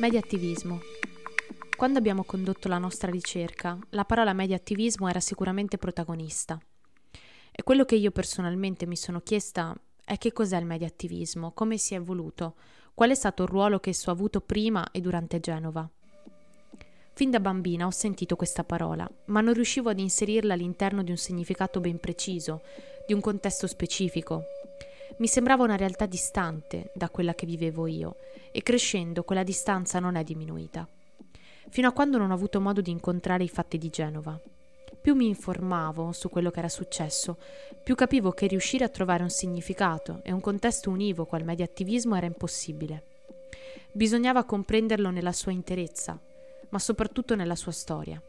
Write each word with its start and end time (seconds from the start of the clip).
Mediattivismo. 0.00 0.78
Quando 1.76 1.98
abbiamo 1.98 2.22
condotto 2.22 2.68
la 2.68 2.78
nostra 2.78 3.10
ricerca, 3.10 3.76
la 3.90 4.04
parola 4.04 4.32
mediattivismo 4.32 5.08
era 5.08 5.18
sicuramente 5.18 5.76
protagonista. 5.76 6.56
E 7.50 7.62
quello 7.64 7.84
che 7.84 7.96
io 7.96 8.12
personalmente 8.12 8.86
mi 8.86 8.94
sono 8.94 9.20
chiesta 9.20 9.74
è 10.04 10.16
che 10.16 10.32
cos'è 10.32 10.56
il 10.56 10.66
mediattivismo, 10.66 11.50
come 11.50 11.78
si 11.78 11.94
è 11.94 11.96
evoluto, 11.96 12.54
qual 12.94 13.10
è 13.10 13.14
stato 13.16 13.42
il 13.42 13.48
ruolo 13.48 13.80
che 13.80 13.90
esso 13.90 14.10
ha 14.10 14.12
avuto 14.12 14.40
prima 14.40 14.88
e 14.92 15.00
durante 15.00 15.40
Genova. 15.40 15.90
Fin 17.14 17.30
da 17.32 17.40
bambina 17.40 17.84
ho 17.84 17.90
sentito 17.90 18.36
questa 18.36 18.62
parola, 18.62 19.10
ma 19.26 19.40
non 19.40 19.52
riuscivo 19.52 19.90
ad 19.90 19.98
inserirla 19.98 20.54
all'interno 20.54 21.02
di 21.02 21.10
un 21.10 21.16
significato 21.16 21.80
ben 21.80 21.98
preciso, 21.98 22.62
di 23.04 23.14
un 23.14 23.20
contesto 23.20 23.66
specifico. 23.66 24.44
Mi 25.16 25.26
sembrava 25.26 25.64
una 25.64 25.76
realtà 25.76 26.06
distante 26.06 26.92
da 26.94 27.08
quella 27.10 27.34
che 27.34 27.46
vivevo 27.46 27.86
io, 27.86 28.16
e 28.52 28.62
crescendo 28.62 29.24
quella 29.24 29.42
distanza 29.42 29.98
non 29.98 30.14
è 30.14 30.22
diminuita. 30.22 30.86
Fino 31.70 31.88
a 31.88 31.92
quando 31.92 32.18
non 32.18 32.30
ho 32.30 32.34
avuto 32.34 32.60
modo 32.60 32.80
di 32.80 32.90
incontrare 32.90 33.44
i 33.44 33.48
fatti 33.48 33.78
di 33.78 33.88
Genova. 33.88 34.40
Più 35.00 35.14
mi 35.14 35.28
informavo 35.28 36.12
su 36.12 36.28
quello 36.28 36.50
che 36.50 36.58
era 36.58 36.68
successo, 36.68 37.38
più 37.82 37.94
capivo 37.94 38.32
che 38.32 38.46
riuscire 38.46 38.84
a 38.84 38.88
trovare 38.88 39.22
un 39.22 39.30
significato 39.30 40.20
e 40.22 40.32
un 40.32 40.40
contesto 40.40 40.90
univoco 40.90 41.36
al 41.36 41.44
mediattivismo 41.44 42.14
era 42.14 42.26
impossibile. 42.26 43.04
Bisognava 43.92 44.44
comprenderlo 44.44 45.10
nella 45.10 45.32
sua 45.32 45.52
interezza, 45.52 46.18
ma 46.70 46.78
soprattutto 46.78 47.34
nella 47.34 47.56
sua 47.56 47.72
storia. 47.72 48.20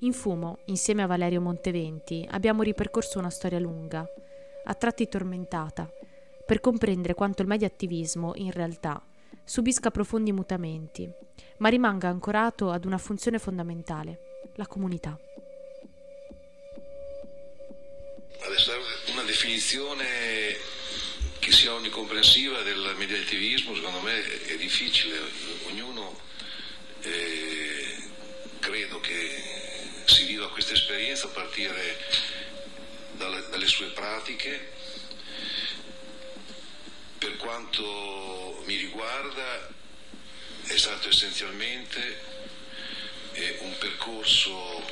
In 0.00 0.12
Fumo, 0.12 0.58
insieme 0.66 1.02
a 1.02 1.06
Valerio 1.06 1.40
Monteventi, 1.40 2.26
abbiamo 2.30 2.62
ripercorso 2.62 3.18
una 3.18 3.30
storia 3.30 3.58
lunga, 3.58 4.06
a 4.68 4.74
tratti 4.74 5.08
tormentata, 5.08 5.90
per 6.44 6.60
comprendere 6.60 7.14
quanto 7.14 7.42
il 7.42 7.48
mediattivismo, 7.48 8.32
in 8.36 8.52
realtà, 8.52 9.02
subisca 9.44 9.90
profondi 9.90 10.32
mutamenti, 10.32 11.08
ma 11.58 11.68
rimanga 11.68 12.08
ancorato 12.08 12.70
ad 12.70 12.84
una 12.84 12.98
funzione 12.98 13.38
fondamentale, 13.38 14.40
la 14.54 14.66
comunità. 14.66 15.18
Adesso 18.40 18.72
una 19.12 19.22
definizione 19.22 20.04
che 21.38 21.52
sia 21.52 21.72
onnicomprensiva 21.72 22.62
del 22.62 22.94
mediativismo 22.96 23.74
secondo 23.74 24.00
me 24.00 24.20
è 24.46 24.56
difficile, 24.56 25.16
ognuno 25.68 26.18
eh, 27.02 27.96
credo 28.58 29.00
che 29.00 29.30
si 30.04 30.26
viva 30.26 30.50
questa 30.50 30.74
esperienza 30.74 31.26
a 31.26 31.30
partire 31.30 31.98
dalle, 33.16 33.44
dalle 33.50 33.66
sue 33.66 33.88
pratiche. 33.88 34.72
Per 37.18 37.36
quanto 37.36 38.62
mi 38.66 38.76
riguarda 38.76 39.68
è 40.66 40.76
stato 40.76 41.08
essenzialmente 41.08 42.34
un 43.60 43.76
percorso 43.78 44.82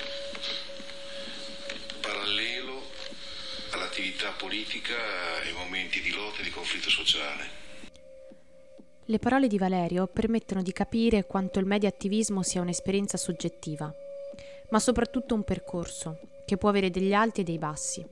parallelo 2.01 2.91
all'attività 3.71 4.31
politica 4.31 4.95
e 5.43 5.49
ai 5.49 5.53
momenti 5.55 6.01
di 6.01 6.11
lotta 6.11 6.41
e 6.41 6.43
di 6.43 6.51
conflitto 6.51 6.91
sociale. 6.91 7.63
Le 9.07 9.19
parole 9.19 9.49
di 9.49 9.59
Valerio 9.59 10.07
permettono 10.07 10.63
di 10.63 10.73
capire 10.73 11.27
quanto 11.27 11.59
il 11.59 11.67
mediattivismo 11.67 12.43
sia 12.43 12.61
un'esperienza 12.61 13.17
soggettiva, 13.17 13.93
ma 14.71 14.79
soprattutto 14.79 15.35
un 15.35 15.45
percorso 15.45 16.19
che 16.45 16.57
può 16.57 16.69
avere 16.69 16.91
degli 16.91 17.13
alti 17.13 17.41
e 17.41 17.45
dei 17.45 17.59
bassi. 17.59 18.07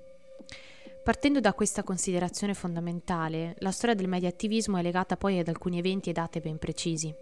Partendo 1.03 1.41
da 1.41 1.53
questa 1.53 1.83
considerazione 1.83 2.55
fondamentale, 2.55 3.57
la 3.59 3.73
storia 3.73 3.97
del 3.97 4.07
mediattivismo 4.07 4.77
è 4.77 4.83
legata 4.83 5.17
poi 5.17 5.41
ad 5.41 5.49
alcuni 5.49 5.79
eventi 5.79 6.11
e 6.11 6.13
date 6.13 6.41
ben 6.41 6.59
precisi. 6.59 7.13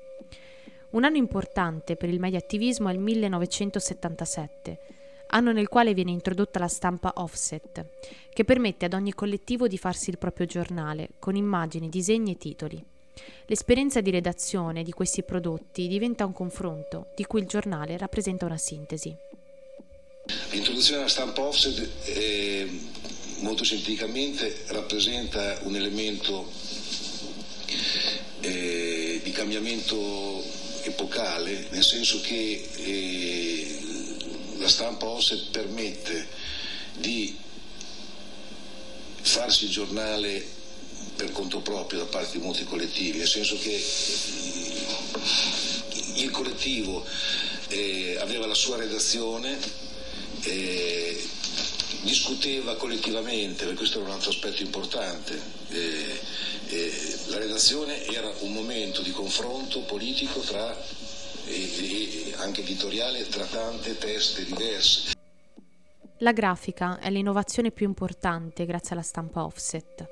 Un 0.91 1.05
anno 1.05 1.17
importante 1.17 1.97
per 1.97 2.11
il 2.11 2.21
mediattivismo 2.21 2.91
è 2.91 2.93
il 2.93 2.99
1977, 2.99 4.81
anno 5.29 5.53
nel 5.53 5.69
quale 5.69 5.95
viene 5.95 6.11
introdotta 6.11 6.59
la 6.59 6.69
stampa 6.69 7.13
offset, 7.17 7.87
che 8.33 8.45
permette 8.45 8.85
ad 8.85 8.93
ogni 8.93 9.15
collettivo 9.15 9.67
di 9.67 9.79
farsi 9.79 10.11
il 10.11 10.19
proprio 10.19 10.45
giornale, 10.45 11.11
con 11.19 11.35
immagini, 11.35 11.89
disegni 11.89 12.33
e 12.33 12.37
titoli. 12.37 12.85
L'esperienza 13.47 14.01
di 14.01 14.11
redazione 14.11 14.83
di 14.83 14.93
questi 14.93 15.23
prodotti 15.23 15.89
diventa 15.89 16.27
un 16.27 16.33
confronto, 16.33 17.13
di 17.17 17.25
cui 17.25 17.41
il 17.41 17.47
giornale 17.47 17.97
rappresenta 17.97 18.45
una 18.45 18.59
sintesi. 18.59 19.17
L'introduzione 20.51 20.99
della 20.99 21.11
stampa 21.11 21.43
offset 21.43 21.89
eh, 22.07 22.69
molto 23.39 23.63
scientificamente 23.63 24.65
rappresenta 24.67 25.61
un 25.63 25.77
elemento 25.77 26.51
eh, 28.41 29.21
di 29.23 29.31
cambiamento 29.31 30.43
epocale, 30.83 31.69
nel 31.71 31.85
senso 31.85 32.21
che 32.21 32.69
eh, 32.75 33.79
la 34.59 34.69
stampa 34.69 35.07
offset 35.07 35.51
permette 35.51 36.27
di 36.95 37.37
farsi 39.21 39.67
il 39.67 39.71
giornale 39.71 40.45
per 41.15 41.31
conto 41.31 41.61
proprio 41.61 42.01
da 42.01 42.07
parte 42.07 42.39
di 42.39 42.45
molti 42.45 42.65
collettivi, 42.65 43.19
nel 43.19 43.29
senso 43.29 43.57
che 43.57 43.85
il 46.15 46.31
collettivo 46.31 47.07
eh, 47.69 48.17
aveva 48.19 48.47
la 48.47 48.55
sua 48.55 48.77
redazione, 48.77 49.89
eh, 50.45 51.29
discuteva 52.03 52.77
collettivamente, 52.77 53.65
perché 53.65 53.79
questo 53.79 53.99
era 53.99 54.09
un 54.09 54.15
altro 54.15 54.31
aspetto 54.31 54.63
importante. 54.63 55.41
Eh, 55.69 56.21
eh 56.69 57.19
la 57.29 57.39
redazione 57.39 58.05
era 58.07 58.33
un 58.41 58.53
momento 58.53 59.03
di 59.03 59.11
confronto 59.13 59.81
politico 59.83 60.41
tra, 60.41 60.77
e, 61.47 62.35
anche 62.37 62.63
editoriale 62.63 63.29
tra 63.29 63.45
tante 63.45 63.97
teste 63.99 64.45
diverse. 64.45 65.13
La 66.19 66.33
grafica 66.33 66.99
è 66.99 67.11
l'innovazione 67.11 67.71
più 67.71 67.87
importante 67.87 68.67
grazie 68.67 68.93
alla 68.93 69.03
stampa 69.03 69.45
offset 69.45 70.07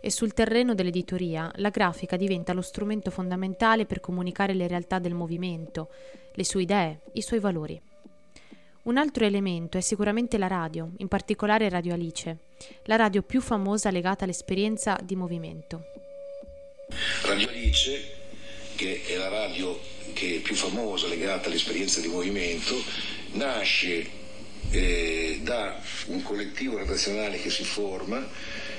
e 0.00 0.10
sul 0.10 0.32
terreno 0.32 0.74
dell'editoria 0.74 1.50
la 1.56 1.68
grafica 1.68 2.16
diventa 2.16 2.54
lo 2.54 2.62
strumento 2.62 3.10
fondamentale 3.10 3.84
per 3.84 4.00
comunicare 4.00 4.54
le 4.54 4.66
realtà 4.66 4.98
del 4.98 5.12
movimento, 5.12 5.90
le 6.32 6.44
sue 6.44 6.62
idee, 6.62 7.00
i 7.12 7.22
suoi 7.22 7.40
valori. 7.40 7.80
Un 8.82 8.96
altro 8.96 9.26
elemento 9.26 9.76
è 9.76 9.82
sicuramente 9.82 10.38
la 10.38 10.46
radio, 10.46 10.92
in 10.98 11.08
particolare 11.08 11.68
Radio 11.68 11.92
Alice, 11.92 12.38
la 12.84 12.96
radio 12.96 13.20
più 13.20 13.42
famosa 13.42 13.90
legata 13.90 14.24
all'esperienza 14.24 14.98
di 15.02 15.16
movimento. 15.16 15.84
Radio 17.24 17.48
Alice, 17.48 18.16
che 18.76 19.02
è 19.04 19.16
la 19.16 19.28
radio 19.28 19.78
che 20.14 20.36
è 20.36 20.38
più 20.38 20.54
famosa 20.54 21.08
legata 21.08 21.48
all'esperienza 21.48 22.00
di 22.00 22.08
movimento, 22.08 22.74
nasce 23.32 24.08
eh, 24.70 25.40
da 25.42 25.78
un 26.06 26.22
collettivo 26.22 26.78
redazionale 26.78 27.38
che 27.38 27.50
si 27.50 27.64
forma 27.64 28.26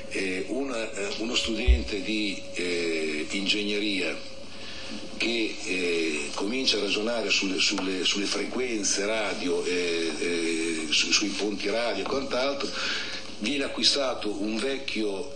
eh, 0.10 0.46
una, 0.48 0.92
eh, 0.94 1.16
uno 1.20 1.36
studente 1.36 2.02
di 2.02 2.42
eh, 2.56 3.28
ingegneria 3.30 4.18
che 5.22 5.56
eh, 5.66 6.30
comincia 6.34 6.78
a 6.78 6.80
ragionare 6.80 7.30
sulle, 7.30 7.60
sulle, 7.60 8.04
sulle 8.04 8.26
frequenze 8.26 9.06
radio, 9.06 9.64
eh, 9.66 10.12
eh, 10.18 10.88
su, 10.90 11.12
sui 11.12 11.28
ponti 11.28 11.70
radio 11.70 12.04
e 12.04 12.08
quant'altro, 12.08 12.68
viene 13.38 13.66
acquistato 13.66 14.32
un 14.42 14.58
vecchio 14.58 15.36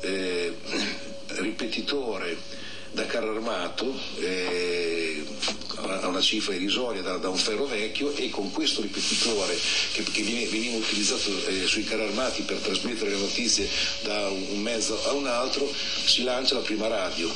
ripetitore 1.38 2.36
da 2.92 3.06
carro 3.06 3.36
armato 3.36 3.94
a 5.76 6.08
una 6.08 6.22
cifra 6.22 6.54
irrisoria 6.56 7.02
da, 7.02 7.18
da, 7.18 7.30
un 7.30 7.38
ferro 7.38 7.66
vecchio 7.66 8.12
e 8.16 8.30
con 8.30 8.52
questo 8.52 8.82
ripetitore 8.82 9.56
che, 9.92 10.04
che 10.04 10.22
viene, 10.22 10.46
veniva 10.46 10.78
utilizzato 10.78 11.30
eh, 11.48 11.66
sui 11.68 11.84
carri 11.84 12.04
armati 12.04 12.44
per 12.44 12.58
trasmettere 12.58 13.12
le 13.12 13.18
notizie 13.18 13.68
da 14.04 14.30
un 14.30 14.62
mezzo 14.62 15.00
a 15.06 15.12
un 15.14 15.28
altro 15.28 15.72
si 16.06 16.24
lancia 16.24 16.56
la 16.56 16.62
prima 16.62 16.88
radio. 16.88 17.30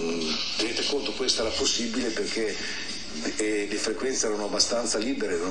Mm, 0.00 0.20
tenete 0.56 0.84
conto 0.86 1.12
questo 1.12 1.42
era 1.42 1.50
possibile 1.50 2.08
perché 2.08 2.56
eh, 3.36 3.66
le 3.68 3.76
frequenze 3.76 4.26
erano 4.26 4.44
abbastanza 4.44 4.98
libere. 4.98 5.50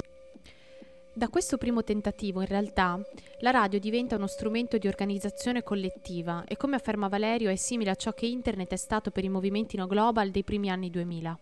Da 1.13 1.28
questo 1.28 1.57
primo 1.57 1.84
tentativo, 1.84 2.40
in 2.40 2.48
realtà, 2.48 2.98
la 3.40 3.51
radio 3.51 3.78
diventa 3.78 4.16
uno 4.16 4.28
strumento 4.28 4.78
di 4.78 4.88
organizzazione 4.88 5.63
collettiva 5.63 6.46
e, 6.48 6.56
come 6.56 6.78
afferma 6.78 7.10
Valerio, 7.10 7.50
è 7.50 7.57
simile 7.57 7.90
a 7.90 7.96
ciò 7.96 8.13
che 8.13 8.25
Internet 8.25 8.72
è 8.72 8.78
stato 8.78 9.12
per 9.12 9.25
i 9.25 9.30
movimenti 9.30 9.75
no 9.75 9.86
global 9.86 10.31
dei 10.31 10.44
primi 10.44 10.69
anni 10.69 10.90
2000. 10.90 11.40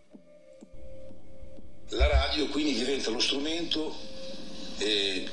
La 1.90 2.08
radio 2.08 2.48
quindi 2.48 2.74
diventa 2.74 3.12
lo 3.12 3.20
strumento 3.20 3.94
eh, 4.80 5.30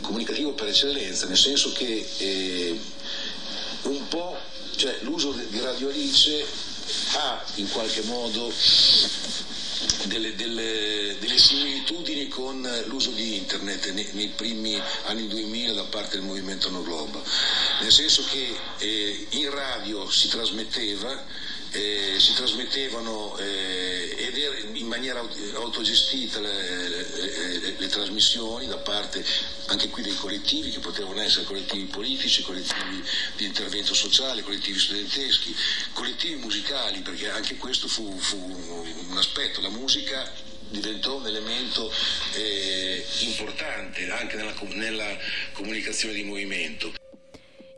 comunicativo 0.00 0.52
per 0.52 0.68
eccellenza, 0.68 1.26
nel 1.26 1.36
senso 1.36 1.72
che 1.72 2.06
eh, 2.18 2.78
un 3.82 4.08
po', 4.08 4.36
cioè 4.76 4.98
l'uso 5.02 5.32
di 5.32 5.60
Radio 5.60 5.88
Alice 5.88 6.44
ha 7.14 7.44
in 7.56 7.68
qualche 7.68 8.02
modo 8.02 8.52
delle, 10.04 10.34
delle, 10.34 11.16
delle, 11.18 11.38
similitudini 11.38 12.28
con 12.28 12.68
l'uso 12.86 13.10
di 13.10 13.36
internet 13.36 13.90
nei, 13.90 14.08
nei, 14.12 14.28
primi 14.28 14.80
anni 15.04 15.28
2000 15.28 15.72
da 15.72 15.84
parte 15.84 16.16
del 16.16 16.26
movimento 16.26 16.70
No 16.70 16.82
Globo, 16.82 17.22
nel 17.80 17.92
senso 17.92 18.24
che 18.30 18.56
eh, 18.78 19.26
in 19.30 19.50
radio 19.50 20.10
si 20.10 20.28
trasmetteva, 20.28 21.24
eh, 21.70 22.16
si 22.18 22.34
trasmettevano 22.34 23.36
eh, 23.38 24.14
maniera 24.88 25.20
autogestita 25.20 26.40
le, 26.40 26.88
le, 26.88 27.58
le, 27.58 27.74
le, 27.78 27.86
trasmissioni 27.88 28.66
da 28.66 28.78
parte 28.78 29.24
anche 29.66 29.88
qui 29.88 30.02
dei 30.02 30.14
collettivi 30.16 30.70
che 30.70 30.80
potevano 30.80 31.20
essere 31.20 31.44
collettivi 31.44 31.84
politici, 31.84 32.42
collettivi 32.42 33.02
di 33.36 33.44
intervento 33.44 33.94
sociale, 33.94 34.42
collettivi 34.42 34.78
studenteschi, 34.78 35.54
collettivi 35.92 36.36
musicali, 36.36 37.00
perché 37.00 37.30
anche 37.30 37.56
questo 37.56 37.86
fu, 37.86 38.18
fu 38.18 38.36
un 38.36 39.16
aspetto, 39.16 39.60
la 39.60 39.70
musica 39.70 40.30
diventò 40.70 41.16
un 41.16 41.26
elemento 41.26 41.90
eh, 42.34 43.04
importante 43.20 44.10
anche 44.10 44.36
nella, 44.36 44.54
nella 44.74 45.16
comunicazione 45.52 46.14
di 46.14 46.24
movimento. 46.24 46.92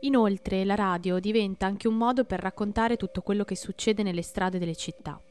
Inoltre 0.01 0.65
la 0.65 0.75
radio 0.75 1.19
diventa 1.19 1.67
anche 1.67 1.87
un 1.87 1.95
modo 1.95 2.23
per 2.23 2.39
raccontare 2.39 2.97
tutto 2.97 3.21
quello 3.21 3.43
che 3.43 3.55
succede 3.55 4.01
nelle 4.01 4.23
strade 4.23 4.57
delle 4.57 4.75
città. 4.75 5.21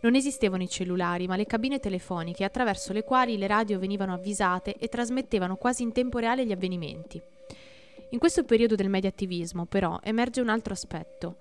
Non 0.00 0.14
esistevano 0.14 0.62
i 0.62 0.68
cellulari, 0.68 1.26
ma 1.26 1.36
le 1.36 1.46
cabine 1.46 1.78
telefoniche 1.80 2.44
attraverso 2.44 2.92
le 2.92 3.02
quali 3.02 3.38
le 3.38 3.46
radio 3.46 3.78
venivano 3.78 4.12
avvisate 4.12 4.76
e 4.78 4.88
trasmettevano 4.88 5.56
quasi 5.56 5.82
in 5.82 5.92
tempo 5.92 6.18
reale 6.18 6.44
gli 6.44 6.52
avvenimenti. 6.52 7.20
In 8.10 8.18
questo 8.18 8.44
periodo 8.44 8.76
del 8.76 8.88
mediattivismo, 8.88 9.66
però, 9.66 9.98
emerge 10.02 10.40
un 10.40 10.48
altro 10.48 10.72
aspetto, 10.72 11.36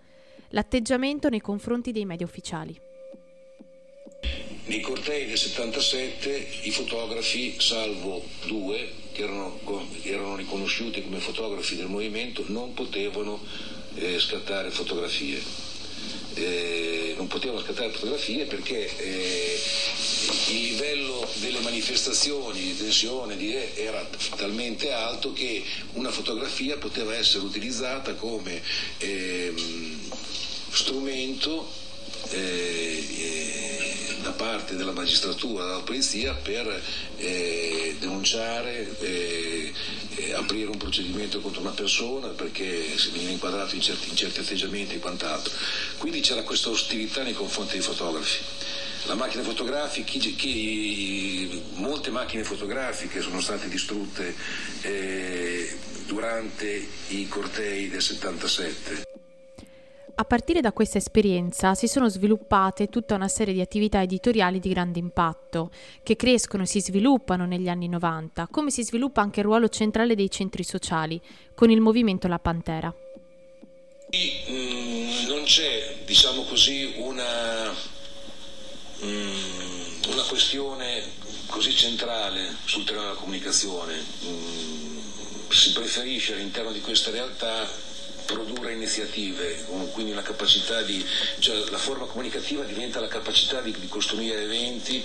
l'atteggiamento 0.49 1.29
nei 1.29 1.41
confronti 1.41 1.91
dei 1.91 2.05
media 2.05 2.25
ufficiali. 2.25 2.79
Nei 4.67 4.81
cortei 4.81 5.27
del 5.27 5.37
77 5.37 6.47
i 6.63 6.71
fotografi, 6.71 7.59
salvo 7.59 8.23
due 8.47 8.89
che 9.11 9.23
erano, 9.23 9.59
erano 10.01 10.35
riconosciuti 10.35 11.03
come 11.03 11.19
fotografi 11.19 11.75
del 11.75 11.87
movimento, 11.87 12.43
non 12.47 12.73
potevano 12.73 13.39
eh, 13.93 14.17
scattare 14.19 14.71
fotografie. 14.71 15.39
Eh, 16.35 17.13
non 17.15 17.27
potevano 17.27 17.61
scattare 17.61 17.91
fotografie 17.91 18.45
perché 18.45 18.93
eh, 18.97 19.59
il 20.49 20.61
livello 20.63 21.25
delle 21.35 21.59
manifestazioni 21.59 22.59
di 22.59 22.77
tensione 22.77 23.37
di, 23.37 23.55
era 23.55 24.05
talmente 24.35 24.91
alto 24.91 25.31
che 25.31 25.63
una 25.93 26.11
fotografia 26.11 26.75
poteva 26.75 27.15
essere 27.15 27.45
utilizzata 27.45 28.15
come 28.15 28.61
ehm, 28.97 30.11
strumento 30.71 31.71
eh, 32.31 33.05
eh, 33.17 33.64
parte 34.35 34.75
della 34.75 34.91
magistratura, 34.91 35.65
della 35.65 35.81
polizia 35.81 36.33
per 36.33 36.81
eh, 37.17 37.95
denunciare, 37.99 38.95
eh, 38.99 39.73
eh, 40.15 40.33
aprire 40.33 40.69
un 40.69 40.77
procedimento 40.77 41.39
contro 41.39 41.61
una 41.61 41.71
persona 41.71 42.27
perché 42.27 42.97
si 42.97 43.09
veniva 43.09 43.31
inquadrato 43.31 43.75
in 43.75 43.81
certi, 43.81 44.09
in 44.09 44.15
certi 44.15 44.39
atteggiamenti 44.39 44.95
e 44.95 44.99
quant'altro. 44.99 45.53
Quindi 45.97 46.19
c'era 46.19 46.43
questa 46.43 46.69
ostilità 46.69 47.23
nei 47.23 47.33
confronti 47.33 47.73
dei 47.73 47.81
fotografi. 47.81 48.43
La 49.07 49.15
macchina 49.15 49.43
fotografica, 49.43 50.03
chi, 50.05 50.35
chi, 50.35 51.61
molte 51.75 52.09
macchine 52.09 52.43
fotografiche 52.43 53.21
sono 53.21 53.39
state 53.39 53.67
distrutte 53.67 54.35
eh, 54.81 55.77
durante 56.07 56.87
i 57.09 57.27
cortei 57.27 57.87
del 57.89 58.01
77. 58.01 59.24
A 60.17 60.23
partire 60.23 60.61
da 60.61 60.71
questa 60.71 60.97
esperienza 60.97 61.75
si 61.75 61.89
sono 61.89 62.07
sviluppate 62.07 62.87
tutta 62.87 63.15
una 63.15 63.27
serie 63.27 63.53
di 63.53 63.59
attività 63.59 64.01
editoriali 64.01 64.61
di 64.61 64.69
grande 64.69 64.97
impatto, 64.97 65.71
che 66.03 66.15
crescono 66.15 66.63
e 66.63 66.67
si 66.67 66.79
sviluppano 66.79 67.45
negli 67.45 67.67
anni 67.67 67.89
90, 67.89 68.47
come 68.49 68.71
si 68.71 68.81
sviluppa 68.85 69.19
anche 69.19 69.41
il 69.41 69.45
ruolo 69.45 69.67
centrale 69.67 70.15
dei 70.15 70.31
centri 70.31 70.63
sociali, 70.63 71.19
con 71.53 71.69
il 71.69 71.81
movimento 71.81 72.29
La 72.29 72.39
Pantera. 72.39 72.93
Mm, 74.15 75.27
non 75.27 75.43
c'è, 75.43 75.97
diciamo 76.05 76.43
così, 76.43 76.93
una, 76.95 77.73
mm, 79.03 80.11
una 80.11 80.23
questione 80.29 81.03
così 81.47 81.75
centrale 81.75 82.55
sul 82.63 82.85
terreno 82.85 83.03
della 83.03 83.15
comunicazione. 83.15 84.01
Mm, 84.23 84.97
si 85.49 85.73
preferisce 85.73 86.35
all'interno 86.35 86.71
di 86.71 86.79
questa 86.79 87.11
realtà 87.11 87.67
produrre 88.25 88.73
iniziative, 88.73 89.63
quindi 89.91 90.11
una 90.11 90.21
capacità 90.21 90.81
di, 90.81 91.03
cioè 91.39 91.63
la 91.69 91.77
forma 91.77 92.05
comunicativa 92.05 92.63
diventa 92.63 92.99
la 92.99 93.07
capacità 93.07 93.61
di, 93.61 93.73
di 93.79 93.87
costruire 93.87 94.43
eventi 94.43 95.03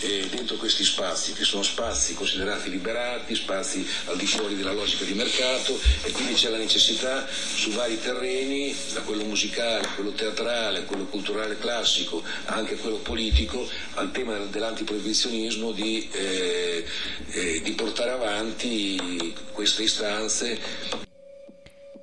eh, 0.00 0.26
dentro 0.30 0.56
questi 0.56 0.84
spazi, 0.84 1.32
che 1.32 1.44
sono 1.44 1.62
spazi 1.62 2.14
considerati 2.14 2.70
liberati, 2.70 3.34
spazi 3.34 3.86
al 4.06 4.16
di 4.16 4.26
fuori 4.26 4.56
della 4.56 4.72
logica 4.72 5.04
di 5.04 5.12
mercato 5.12 5.78
e 6.02 6.10
quindi 6.12 6.34
c'è 6.34 6.48
la 6.48 6.56
necessità 6.56 7.26
su 7.28 7.70
vari 7.72 8.00
terreni, 8.00 8.74
da 8.92 9.00
quello 9.02 9.24
musicale, 9.24 9.88
quello 9.94 10.12
teatrale, 10.12 10.84
quello 10.84 11.04
culturale 11.04 11.58
classico, 11.58 12.22
anche 12.46 12.76
quello 12.76 12.98
politico, 12.98 13.68
al 13.94 14.10
tema 14.10 14.38
dell'antiproibizionismo 14.38 15.72
di, 15.72 16.08
eh, 16.12 16.84
eh, 17.30 17.60
di 17.62 17.72
portare 17.72 18.10
avanti 18.10 19.34
queste 19.52 19.82
istanze 19.82 21.08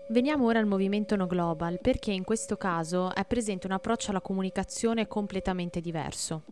Veniamo 0.09 0.45
ora 0.45 0.59
al 0.59 0.65
movimento 0.65 1.17
No 1.17 1.27
Global 1.27 1.79
perché 1.81 2.11
in 2.11 2.23
questo 2.23 2.55
caso 2.55 3.13
è 3.13 3.25
presente 3.25 3.67
un 3.67 3.73
approccio 3.73 4.11
alla 4.11 4.21
comunicazione 4.21 5.05
completamente 5.05 5.81
diverso. 5.81 6.43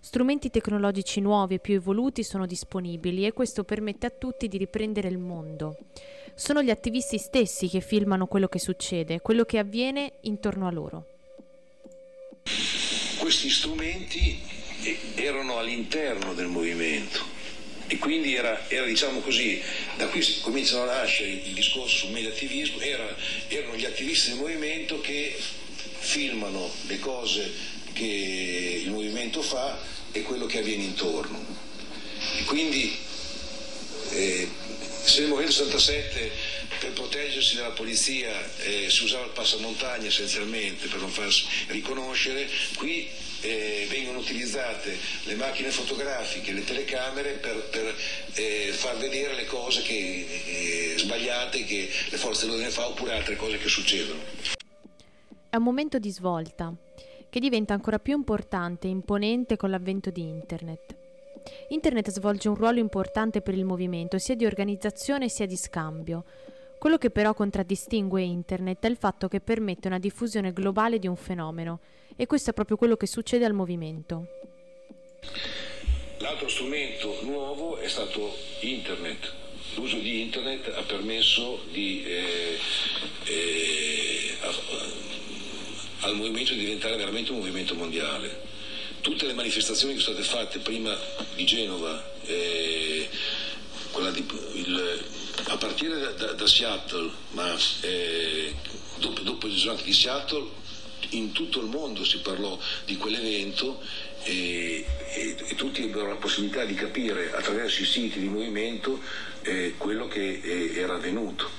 Strumenti 0.00 0.48
tecnologici 0.48 1.20
nuovi 1.20 1.56
e 1.56 1.58
più 1.58 1.74
evoluti 1.74 2.24
sono 2.24 2.46
disponibili 2.46 3.26
e 3.26 3.34
questo 3.34 3.62
permette 3.64 4.06
a 4.06 4.10
tutti 4.10 4.48
di 4.48 4.56
riprendere 4.56 5.08
il 5.08 5.18
mondo. 5.18 5.76
Sono 6.34 6.62
gli 6.62 6.70
attivisti 6.70 7.18
stessi 7.18 7.68
che 7.68 7.80
filmano 7.80 8.26
quello 8.26 8.48
che 8.48 8.58
succede, 8.58 9.20
quello 9.20 9.44
che 9.44 9.58
avviene 9.58 10.14
intorno 10.22 10.66
a 10.66 10.70
loro. 10.70 11.06
Questi 13.18 13.50
strumenti 13.50 14.40
erano 15.16 15.58
all'interno 15.58 16.32
del 16.32 16.46
movimento 16.46 17.37
e 17.88 17.96
quindi 17.96 18.34
era, 18.34 18.68
era, 18.68 18.84
diciamo 18.84 19.20
così, 19.20 19.60
da 19.96 20.06
qui 20.08 20.22
cominciano 20.40 20.82
a 20.82 21.00
nascere 21.00 21.30
il 21.30 21.54
discorso 21.54 21.96
sul 21.96 22.10
mediativismo, 22.10 22.80
era, 22.80 23.16
erano 23.48 23.76
gli 23.76 23.86
attivisti 23.86 24.28
del 24.30 24.38
movimento 24.38 25.00
che 25.00 25.34
filmano 25.98 26.70
le 26.86 26.98
cose 26.98 27.50
che 27.94 28.82
il 28.84 28.90
movimento 28.90 29.42
fa 29.42 29.80
e 30.12 30.22
quello 30.22 30.44
che 30.44 30.58
avviene 30.58 30.84
intorno. 30.84 31.44
E 32.38 32.44
quindi 32.44 32.94
eh, 34.10 34.48
se 35.04 35.20
nel 35.20 35.28
movimento 35.28 35.54
67 35.54 36.30
per 36.78 36.92
proteggersi 36.92 37.56
dalla 37.56 37.70
polizia 37.70 38.30
eh, 38.58 38.88
si 38.90 39.04
usava 39.04 39.24
il 39.24 39.32
passamontagna 39.32 40.06
essenzialmente 40.06 40.88
per 40.88 41.00
non 41.00 41.10
farsi 41.10 41.44
riconoscere, 41.68 42.48
qui 42.76 43.08
eh, 43.40 43.86
vengono 43.88 44.18
utilizzate 44.18 44.96
le 45.24 45.34
macchine 45.34 45.70
fotografiche, 45.70 46.52
le 46.52 46.64
telecamere 46.64 47.32
per, 47.34 47.68
per 47.70 47.94
eh, 48.34 48.70
far 48.72 48.96
vedere 48.96 49.34
le 49.34 49.46
cose 49.46 49.82
che, 49.82 50.26
eh, 50.46 50.94
sbagliate 50.98 51.64
che 51.64 51.90
le 52.08 52.16
forze 52.16 52.44
dell'ordine 52.44 52.70
fa 52.70 52.88
oppure 52.88 53.12
altre 53.12 53.36
cose 53.36 53.58
che 53.58 53.68
succedono. 53.68 54.20
È 55.50 55.56
un 55.56 55.62
momento 55.62 55.98
di 55.98 56.10
svolta 56.10 56.74
che 57.30 57.40
diventa 57.40 57.74
ancora 57.74 57.98
più 57.98 58.14
importante 58.14 58.86
e 58.86 58.90
imponente 58.90 59.56
con 59.56 59.70
l'avvento 59.70 60.10
di 60.10 60.22
Internet. 60.22 60.96
Internet 61.68 62.10
svolge 62.10 62.48
un 62.48 62.54
ruolo 62.54 62.78
importante 62.78 63.40
per 63.40 63.54
il 63.54 63.64
movimento 63.64 64.18
sia 64.18 64.34
di 64.34 64.44
organizzazione 64.44 65.28
sia 65.28 65.46
di 65.46 65.56
scambio. 65.56 66.24
Quello 66.78 66.96
che 66.96 67.10
però 67.10 67.34
contraddistingue 67.34 68.22
Internet 68.22 68.84
è 68.84 68.88
il 68.88 68.96
fatto 68.96 69.26
che 69.26 69.40
permette 69.40 69.88
una 69.88 69.98
diffusione 69.98 70.52
globale 70.52 71.00
di 71.00 71.08
un 71.08 71.16
fenomeno, 71.16 71.80
e 72.14 72.26
questo 72.26 72.50
è 72.50 72.52
proprio 72.52 72.76
quello 72.76 72.96
che 72.96 73.08
succede 73.08 73.44
al 73.44 73.52
movimento. 73.52 74.26
L'altro 76.18 76.48
strumento 76.48 77.18
nuovo 77.22 77.78
è 77.78 77.88
stato 77.88 78.32
Internet. 78.60 79.32
L'uso 79.74 79.98
di 79.98 80.20
Internet 80.20 80.68
ha 80.68 80.82
permesso 80.82 81.64
di, 81.72 82.04
eh, 82.04 82.58
eh, 83.24 84.36
al 86.00 86.14
movimento 86.14 86.52
di 86.52 86.60
diventare 86.60 86.96
veramente 86.96 87.32
un 87.32 87.38
movimento 87.38 87.74
mondiale. 87.74 88.46
Tutte 89.00 89.26
le 89.26 89.34
manifestazioni 89.34 89.94
che 89.94 90.00
sono 90.00 90.22
state 90.22 90.28
fatte 90.28 90.58
prima 90.60 90.96
di 91.34 91.44
Genova, 91.44 92.02
eh, 92.24 93.08
di, 94.12 94.26
il, 94.54 95.04
a 95.48 95.56
partire 95.56 95.98
da, 95.98 96.10
da, 96.12 96.32
da 96.32 96.46
Seattle, 96.46 97.10
ma 97.30 97.54
eh, 97.82 98.54
dopo, 98.98 99.20
dopo 99.22 99.46
il 99.46 99.56
giorno 99.56 99.82
di 99.82 99.92
Seattle, 99.92 100.46
in 101.10 101.32
tutto 101.32 101.60
il 101.60 101.66
mondo 101.66 102.04
si 102.04 102.18
parlò 102.20 102.58
di 102.84 102.96
quell'evento 102.96 103.80
e, 104.24 104.84
e, 105.14 105.36
e 105.48 105.54
tutti 105.54 105.84
ebbero 105.84 106.08
la 106.08 106.16
possibilità 106.16 106.64
di 106.64 106.74
capire 106.74 107.32
attraverso 107.32 107.82
i 107.82 107.86
siti 107.86 108.18
di 108.18 108.28
movimento 108.28 109.00
eh, 109.42 109.74
quello 109.78 110.06
che 110.06 110.40
eh, 110.42 110.72
era 110.76 110.94
avvenuto. 110.94 111.50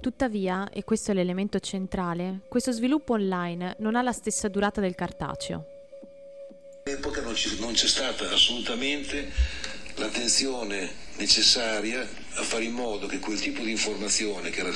Tuttavia, 0.00 0.70
e 0.70 0.82
questo 0.82 1.10
è 1.10 1.14
l'elemento 1.14 1.60
centrale, 1.60 2.40
questo 2.48 2.72
sviluppo 2.72 3.12
online 3.14 3.76
non 3.80 3.96
ha 3.96 4.02
la 4.02 4.12
stessa 4.12 4.48
durata 4.48 4.80
del 4.80 4.94
cartaceo. 4.94 5.64
All'epoca 6.84 7.20
non, 7.20 7.34
non 7.58 7.72
c'è 7.74 7.86
stata 7.86 8.30
assolutamente 8.30 9.30
l'attenzione 9.96 10.92
necessaria 11.16 12.08
a 12.34 12.42
fare 12.42 12.64
in 12.64 12.72
modo 12.72 13.06
che 13.06 13.18
quel 13.18 13.40
tipo 13.40 13.62
di 13.62 13.70
informazione 13.70 14.50
che 14.50 14.60
era 14.60 14.74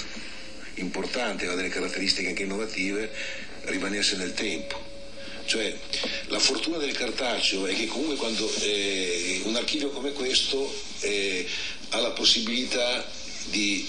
importante, 0.75 1.45
aveva 1.45 1.57
delle 1.57 1.69
caratteristiche 1.69 2.29
anche 2.29 2.43
innovative, 2.43 3.11
rimanesse 3.63 4.17
nel 4.17 4.35
tempo. 4.35 4.93
Cioè 5.47 5.77
La 6.29 6.39
fortuna 6.39 6.79
del 6.79 6.93
cartaceo 6.93 7.67
è 7.67 7.75
che 7.75 7.87
comunque 7.87 8.17
quando 8.17 8.51
eh, 8.61 9.43
un 9.45 9.55
archivio 9.57 9.91
come 9.91 10.13
questo 10.13 10.75
eh, 11.01 11.47
ha 11.91 12.01
la 12.01 12.11
possibilità 12.13 13.07
di 13.51 13.87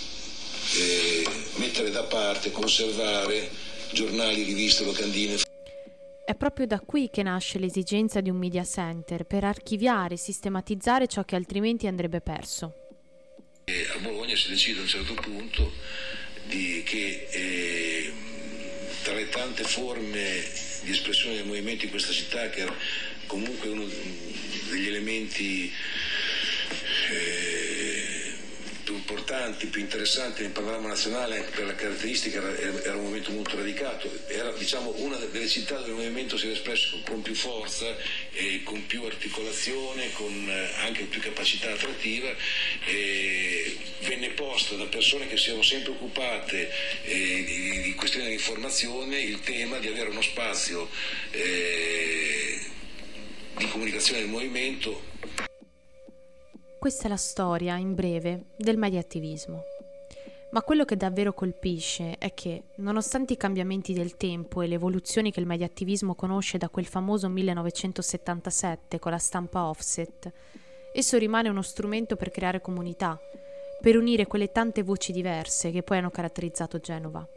eh, 0.73 1.25
mettere 1.55 1.91
da 1.91 2.03
parte, 2.03 2.51
conservare 2.51 3.49
giornali, 3.91 4.43
riviste, 4.43 4.83
locandine. 4.83 5.44
È 6.25 6.33
proprio 6.33 6.65
da 6.65 6.79
qui 6.79 7.11
che 7.11 7.21
nasce 7.21 7.59
l'esigenza 7.59 8.19
di 8.19 8.31
un 8.31 8.37
media 8.37 8.63
center 8.63 9.25
per 9.25 9.43
archiviare 9.43 10.15
e 10.15 10.17
sistematizzare 10.17 11.05
ciò 11.05 11.23
che 11.23 11.35
altrimenti 11.35 11.85
andrebbe 11.85 12.19
perso. 12.19 12.73
A 13.65 13.99
Bologna 13.99 14.35
si 14.35 14.49
decide 14.49 14.79
a 14.79 14.81
un 14.81 14.87
certo 14.87 15.13
punto 15.13 15.71
di, 16.47 16.81
che 16.83 17.27
eh, 17.29 18.13
tra 19.03 19.13
le 19.13 19.29
tante 19.29 19.63
forme 19.65 20.43
di 20.81 20.89
espressione 20.89 21.35
del 21.35 21.45
movimento 21.45 21.85
in 21.85 21.91
questa 21.91 22.11
città, 22.11 22.49
che 22.49 22.61
era 22.61 22.75
comunque 23.27 23.69
uno 23.69 23.85
degli 24.71 24.87
elementi 24.87 25.71
eh, 27.11 27.44
importanti, 29.05 29.67
più 29.67 29.81
interessanti 29.81 30.41
nel 30.41 30.51
panorama 30.51 30.87
nazionale 30.87 31.37
anche 31.37 31.51
per 31.51 31.65
la 31.67 31.75
caratteristica 31.75 32.39
era, 32.41 32.83
era, 32.83 32.95
un 32.95 33.03
movimento 33.03 33.31
molto 33.31 33.55
radicato, 33.55 34.09
era 34.27 34.51
diciamo, 34.51 34.93
una 34.97 35.15
delle 35.17 35.47
città 35.47 35.75
dove 35.75 35.89
il 35.89 35.95
movimento 35.95 36.37
si 36.37 36.45
era 36.45 36.55
espresso 36.55 36.99
con, 37.05 37.21
più 37.21 37.35
forza, 37.35 37.85
e 38.31 38.63
con 38.63 38.83
più 38.87 39.03
articolazione, 39.03 40.11
con 40.13 40.49
eh, 40.49 40.71
anche 40.81 41.03
più 41.03 41.21
capacità 41.21 41.71
attrattiva, 41.71 42.33
e 42.85 43.77
venne 44.01 44.29
posta 44.29 44.75
da 44.75 44.85
persone 44.85 45.27
che 45.27 45.37
si 45.37 45.49
erano 45.49 45.63
sempre 45.63 45.91
occupate 45.91 46.71
eh, 47.03 47.43
di, 47.45 47.81
di, 47.83 47.93
questioni 47.93 48.27
di 48.27 48.33
informazione 48.33 49.19
il 49.21 49.39
tema 49.41 49.77
di 49.77 49.87
avere 49.87 50.09
uno 50.09 50.23
spazio 50.23 50.89
eh, 51.29 52.59
di 53.57 53.67
comunicazione 53.69 54.21
del 54.21 54.29
movimento 54.29 55.13
questa 56.85 57.05
è 57.05 57.09
la 57.09 57.17
storia, 57.17 57.77
in 57.77 57.95
breve, 57.95 58.49
del 58.55 58.77
mediattivismo. 58.77 59.63
Ma 60.51 60.61
quello 60.61 60.85
che 60.85 60.95
davvero 60.95 61.33
colpisce 61.33 62.15
è 62.19 62.35
che, 62.35 62.65
nonostante 62.75 63.33
i 63.33 63.37
cambiamenti 63.37 63.91
del 63.91 64.17
tempo 64.17 64.61
e 64.61 64.67
le 64.67 64.75
evoluzioni 64.75 65.31
che 65.31 65.39
il 65.39 65.47
mediattivismo 65.47 66.13
conosce 66.13 66.59
da 66.59 66.69
quel 66.69 66.85
famoso 66.85 67.27
1977 67.27 68.99
con 68.99 69.09
la 69.09 69.17
stampa 69.17 69.63
offset, 69.63 70.31
esso 70.93 71.17
rimane 71.17 71.49
uno 71.49 71.63
strumento 71.63 72.17
per 72.17 72.29
creare 72.29 72.61
comunità, 72.61 73.19
per 73.81 73.97
unire 73.97 74.27
quelle 74.27 74.51
tante 74.51 74.83
voci 74.83 75.11
diverse 75.11 75.71
che 75.71 75.81
poi 75.81 75.97
hanno 75.97 76.11
caratterizzato 76.11 76.77
Genova. 76.77 77.27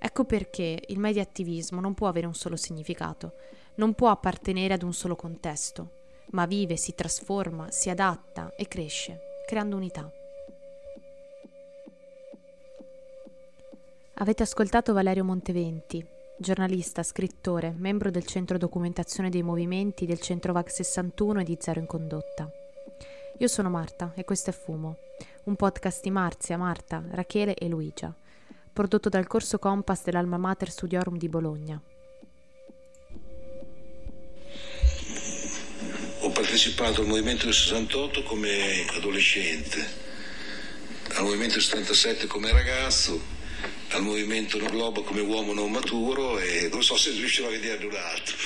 Ecco 0.00 0.24
perché 0.24 0.82
il 0.84 0.98
mediattivismo 0.98 1.80
non 1.80 1.94
può 1.94 2.08
avere 2.08 2.26
un 2.26 2.34
solo 2.34 2.56
significato, 2.56 3.34
non 3.76 3.94
può 3.94 4.08
appartenere 4.08 4.74
ad 4.74 4.82
un 4.82 4.92
solo 4.92 5.14
contesto, 5.14 5.97
ma 6.30 6.46
vive, 6.46 6.76
si 6.76 6.94
trasforma, 6.94 7.70
si 7.70 7.90
adatta 7.90 8.52
e 8.56 8.66
cresce, 8.68 9.20
creando 9.46 9.76
unità. 9.76 10.10
Avete 14.14 14.42
ascoltato 14.42 14.92
Valerio 14.92 15.24
Monteventi, 15.24 16.04
giornalista, 16.36 17.02
scrittore, 17.02 17.72
membro 17.76 18.10
del 18.10 18.26
Centro 18.26 18.58
Documentazione 18.58 19.30
dei 19.30 19.42
Movimenti 19.42 20.06
del 20.06 20.20
Centro 20.20 20.52
VAC 20.52 20.70
61 20.70 21.40
e 21.40 21.44
di 21.44 21.56
Zero 21.60 21.80
in 21.80 21.86
Condotta. 21.86 22.50
Io 23.38 23.48
sono 23.48 23.70
Marta 23.70 24.12
e 24.16 24.24
questo 24.24 24.50
è 24.50 24.52
Fumo, 24.52 24.96
un 25.44 25.54
podcast 25.54 26.02
di 26.02 26.10
Marzia, 26.10 26.56
Marta, 26.56 27.04
Rachele 27.10 27.54
e 27.54 27.68
Luigia, 27.68 28.12
prodotto 28.72 29.08
dal 29.08 29.28
corso 29.28 29.58
Compass 29.58 30.02
dell'Alma 30.02 30.36
Mater 30.36 30.70
Studiorum 30.70 31.16
di 31.16 31.28
Bologna. 31.28 31.80
Partecipato 36.58 37.02
al 37.02 37.06
movimento 37.06 37.44
del 37.44 37.54
68 37.54 38.24
come 38.24 38.84
adolescente, 38.96 39.78
al 41.14 41.22
movimento 41.22 41.54
del 41.54 41.62
77 41.62 42.26
come 42.26 42.50
ragazzo, 42.50 43.22
al 43.90 44.02
movimento 44.02 44.58
No 44.58 44.66
Globo 44.68 45.04
come 45.04 45.20
uomo 45.20 45.52
non 45.52 45.70
maturo 45.70 46.36
e 46.40 46.68
non 46.72 46.82
so 46.82 46.96
se 46.96 47.10
riuscirò 47.10 47.46
a 47.46 47.52
vederne 47.52 47.84
un 47.84 47.94
altro. 47.94 48.36